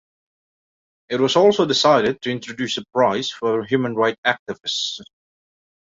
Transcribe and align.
It 1.09 1.19
was 1.19 1.35
also 1.35 1.67
decided 1.67 2.23
to 2.23 2.31
introduce 2.31 2.75
a 2.79 2.83
prize 2.91 3.29
for 3.29 3.63
human 3.65 3.93
right 3.93 4.17
activists. 4.25 4.99